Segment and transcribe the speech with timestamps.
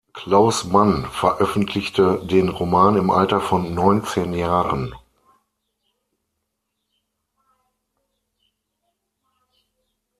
[0.13, 4.95] Klaus Mann veröffentlichte den Roman im Alter von neunzehn Jahren.